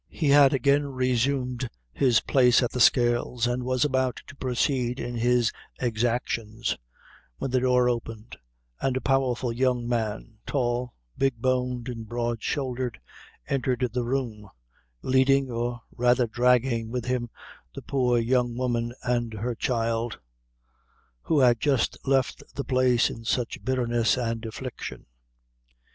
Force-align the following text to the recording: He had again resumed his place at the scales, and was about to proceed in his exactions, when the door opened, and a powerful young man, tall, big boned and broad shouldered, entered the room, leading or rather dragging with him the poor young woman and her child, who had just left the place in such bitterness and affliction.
He 0.09 0.29
had 0.29 0.51
again 0.51 0.87
resumed 0.87 1.69
his 1.93 2.21
place 2.21 2.63
at 2.63 2.71
the 2.71 2.79
scales, 2.79 3.45
and 3.45 3.61
was 3.63 3.85
about 3.85 4.15
to 4.25 4.35
proceed 4.35 4.99
in 4.99 5.13
his 5.13 5.51
exactions, 5.79 6.75
when 7.37 7.51
the 7.51 7.59
door 7.59 7.87
opened, 7.87 8.35
and 8.79 8.97
a 8.97 9.01
powerful 9.01 9.53
young 9.53 9.87
man, 9.87 10.39
tall, 10.47 10.95
big 11.19 11.35
boned 11.35 11.87
and 11.87 12.09
broad 12.09 12.41
shouldered, 12.41 12.99
entered 13.47 13.87
the 13.93 14.03
room, 14.03 14.49
leading 15.03 15.51
or 15.51 15.81
rather 15.95 16.25
dragging 16.25 16.89
with 16.89 17.05
him 17.05 17.29
the 17.75 17.83
poor 17.83 18.17
young 18.17 18.57
woman 18.57 18.93
and 19.03 19.35
her 19.35 19.53
child, 19.53 20.19
who 21.21 21.41
had 21.41 21.59
just 21.59 21.95
left 22.07 22.41
the 22.55 22.65
place 22.65 23.11
in 23.11 23.23
such 23.23 23.63
bitterness 23.63 24.17
and 24.17 24.45
affliction. 24.47 25.05